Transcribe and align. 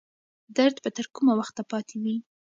درد 0.57 0.77
به 0.83 0.89
تر 0.97 1.05
کومه 1.15 1.33
وخته 1.39 1.61
پاتې 1.71 1.95
وي؟ 2.03 2.15